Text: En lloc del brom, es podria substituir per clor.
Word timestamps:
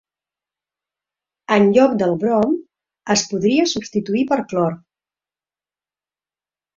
En 1.57 1.67
lloc 1.75 1.91
del 1.99 2.15
brom, 2.23 2.55
es 3.15 3.23
podria 3.33 3.65
substituir 3.73 4.23
per 4.31 4.39
clor. 4.55 4.73